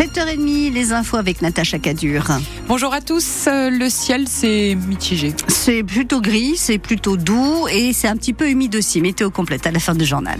[0.00, 2.26] 7h30, les infos avec Natacha Cadur.
[2.68, 3.46] Bonjour à tous.
[3.48, 5.34] Euh, le ciel, c'est mitigé.
[5.48, 9.02] C'est plutôt gris, c'est plutôt doux et c'est un petit peu humide aussi.
[9.02, 10.38] Météo complète à la fin du journal.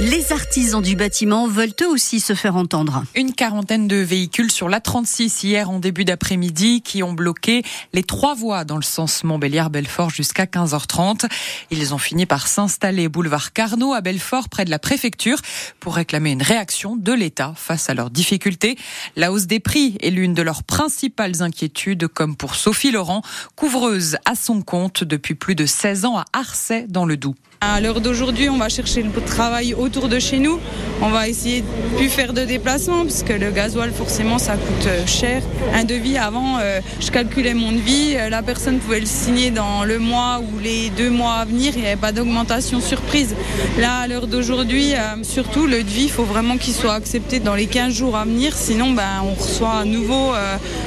[0.00, 3.04] Les artisans du bâtiment veulent eux aussi se faire entendre.
[3.14, 7.62] Une quarantaine de véhicules sur l'A36 hier en début d'après-midi qui ont bloqué
[7.92, 11.30] les trois voies dans le sens Montbéliard-Belfort jusqu'à 15h30.
[11.70, 15.38] Ils ont fini par s'installer boulevard Carnot à Belfort près de la préfecture
[15.80, 18.78] pour réclamer une réaction de l'État face à leurs difficultés.
[19.16, 23.20] La hausse des prix est l'une de leurs principales inquiétudes comme pour Sophie Laurent,
[23.54, 27.36] couvreuse à son compte depuis plus de 16 ans à Arcet dans le Doubs.
[27.62, 30.58] À l'heure d'aujourd'hui, on va chercher le travail autour de chez nous.
[31.02, 34.86] On va essayer de plus faire de déplacements parce que le gasoil, forcément, ça coûte
[34.86, 35.42] euh, cher.
[35.74, 38.16] Un devis, avant, euh, je calculais mon devis.
[38.16, 41.74] Euh, la personne pouvait le signer dans le mois ou les deux mois à venir.
[41.76, 43.34] Il n'y avait pas d'augmentation surprise.
[43.78, 47.66] Là, à l'heure d'aujourd'hui, surtout, le devis, il faut vraiment qu'il soit accepté dans les
[47.66, 48.56] 15 jours à venir.
[48.56, 50.32] Sinon, ben, on reçoit à nouveau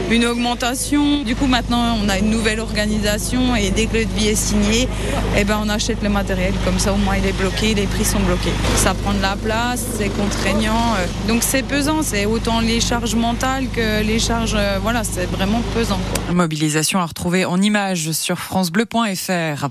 [0.09, 1.21] une augmentation.
[1.21, 4.87] Du coup, maintenant, on a une nouvelle organisation et dès que le devis est signé,
[5.37, 6.53] eh ben, on achète le matériel.
[6.63, 8.53] Comme ça, au moins, il est bloqué, les prix sont bloqués.
[8.77, 10.95] Ça prend de la place, c'est contraignant.
[10.95, 11.05] Euh.
[11.27, 12.01] Donc, c'est pesant.
[12.01, 14.55] C'est autant les charges mentales que les charges.
[14.55, 15.99] Euh, voilà, c'est vraiment pesant.
[16.31, 19.67] Mobilisation à retrouver en images sur FranceBleu.fr.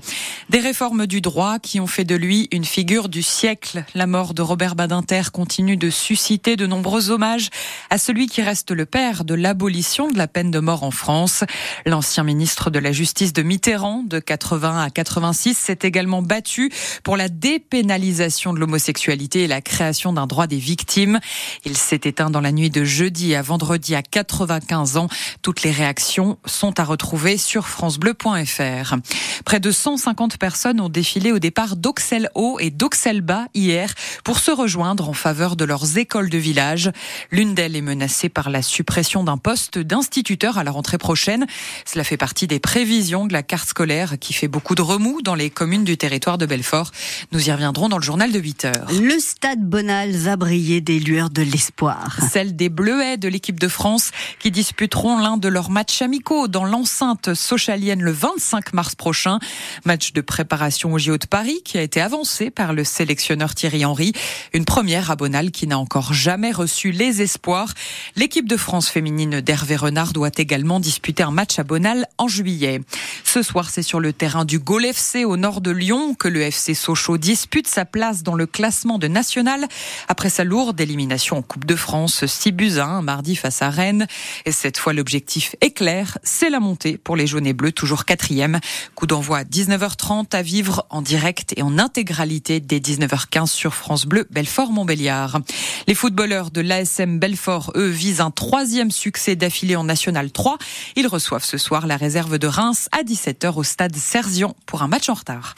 [0.49, 3.83] Des réformes du droit qui ont fait de lui une figure du siècle.
[3.95, 7.49] La mort de Robert Badinter continue de susciter de nombreux hommages
[7.89, 11.43] à celui qui reste le père de l'abolition de la peine de mort en France.
[11.87, 16.71] L'ancien ministre de la Justice de Mitterrand, de 80 à 86, s'est également battu
[17.03, 21.19] pour la dépénalisation de l'homosexualité et la création d'un droit des victimes.
[21.65, 25.07] Il s'est éteint dans la nuit de jeudi à vendredi à 95 ans.
[25.41, 28.95] Toutes les réactions sont à retrouver sur francebleu.fr.
[29.45, 34.39] Près de 150 personnes ont défilé au départ d'Auxelles Haut et d'Auxelles Bas hier pour
[34.39, 36.91] se rejoindre en faveur de leurs écoles de village.
[37.31, 41.45] L'une d'elles est menacée par la suppression d'un poste d'instituteur à la rentrée prochaine.
[41.85, 45.35] Cela fait partie des prévisions de la carte scolaire qui fait beaucoup de remous dans
[45.35, 46.72] les communes du territoire de Belfort.
[47.31, 48.87] Nous y reviendrons dans le journal de 8 heures.
[48.99, 52.17] Le stade Bonal va briller des lueurs de l'espoir.
[52.31, 56.65] Celle des Bleuets de l'équipe de France qui disputeront l'un de leurs matchs amicaux dans
[56.65, 59.37] l'enceinte socialienne le 25 mars prochain.
[59.85, 63.85] Match de préparation au JO de Paris qui a été avancé par le sélectionneur Thierry
[63.85, 64.13] Henry.
[64.53, 67.73] Une première à Bonal qui n'a encore jamais reçu les espoirs.
[68.15, 72.81] L'équipe de France féminine d'Hervé Renard doit également disputer un match à Bonal en juillet.
[73.23, 76.41] Ce soir, c'est sur le terrain du Gol FC au nord de Lyon que le
[76.41, 79.67] FC FC Sochaux dispute sa place dans le classement de national
[80.07, 84.07] après sa lourde élimination en Coupe de France 6 buts 1 mardi face à Rennes.
[84.45, 88.05] Et cette fois, l'objectif est clair, c'est la montée pour les jaunes et bleus, toujours
[88.05, 88.61] quatrième.
[88.95, 94.05] Coup d'envoi à 19h30 à vivre en direct et en intégralité dès 19h15 sur France
[94.05, 95.41] Bleu Belfort-Montbéliard.
[95.87, 100.57] Les footballeurs de l'ASM Belfort, eux, visent un troisième succès d'affilée en National 3.
[100.95, 104.87] Ils reçoivent ce soir la réserve de Reims à 17h au stade Serzian pour un
[104.87, 105.51] match en retard.